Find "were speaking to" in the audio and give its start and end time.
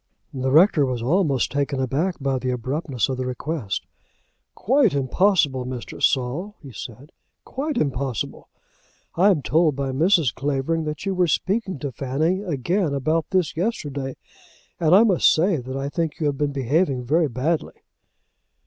11.13-11.91